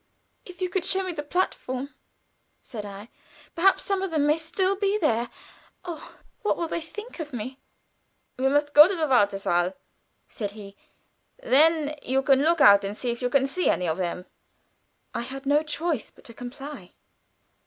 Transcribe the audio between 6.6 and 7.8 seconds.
they think of me?"